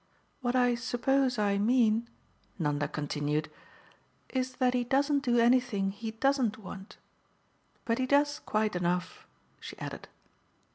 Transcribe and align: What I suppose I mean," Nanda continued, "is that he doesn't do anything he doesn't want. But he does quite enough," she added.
What 0.41 0.55
I 0.55 0.73
suppose 0.73 1.37
I 1.37 1.59
mean," 1.59 2.09
Nanda 2.57 2.87
continued, 2.87 3.51
"is 4.29 4.55
that 4.55 4.73
he 4.73 4.83
doesn't 4.83 5.21
do 5.21 5.37
anything 5.37 5.91
he 5.91 6.09
doesn't 6.09 6.57
want. 6.57 6.97
But 7.85 7.99
he 7.99 8.07
does 8.07 8.39
quite 8.39 8.75
enough," 8.75 9.27
she 9.59 9.77
added. 9.77 10.07